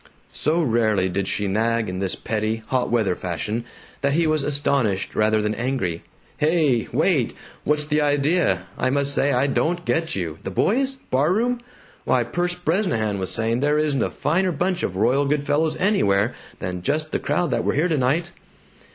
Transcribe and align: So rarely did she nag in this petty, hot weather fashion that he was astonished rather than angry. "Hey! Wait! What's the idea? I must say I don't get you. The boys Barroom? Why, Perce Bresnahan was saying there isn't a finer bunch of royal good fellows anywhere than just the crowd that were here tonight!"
So 0.33 0.63
rarely 0.63 1.09
did 1.09 1.27
she 1.27 1.47
nag 1.47 1.87
in 1.87 1.99
this 1.99 2.15
petty, 2.15 2.63
hot 2.69 2.89
weather 2.89 3.13
fashion 3.13 3.65
that 4.01 4.13
he 4.13 4.25
was 4.25 4.41
astonished 4.41 5.13
rather 5.15 5.43
than 5.43 5.53
angry. 5.53 6.01
"Hey! 6.37 6.87
Wait! 6.91 7.35
What's 7.65 7.85
the 7.85 8.01
idea? 8.01 8.63
I 8.79 8.89
must 8.89 9.13
say 9.13 9.31
I 9.31 9.45
don't 9.45 9.85
get 9.85 10.15
you. 10.15 10.39
The 10.41 10.49
boys 10.49 10.97
Barroom? 11.11 11.59
Why, 12.03 12.23
Perce 12.23 12.55
Bresnahan 12.55 13.19
was 13.19 13.29
saying 13.29 13.59
there 13.59 13.77
isn't 13.77 14.01
a 14.01 14.09
finer 14.09 14.51
bunch 14.51 14.81
of 14.81 14.95
royal 14.95 15.25
good 15.25 15.43
fellows 15.43 15.77
anywhere 15.77 16.33
than 16.57 16.81
just 16.81 17.11
the 17.11 17.19
crowd 17.19 17.51
that 17.51 17.63
were 17.63 17.73
here 17.73 17.87
tonight!" 17.87 18.31